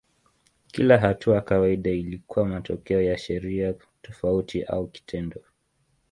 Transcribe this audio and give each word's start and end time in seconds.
Kila 0.71 0.97
hatua 0.97 1.41
kawaida 1.41 1.89
ilikuwa 1.91 2.45
matokeo 2.45 3.01
ya 3.01 3.17
sheria 3.17 3.73
tofauti 4.01 4.63
au 4.63 4.87
kitendo. 4.87 5.41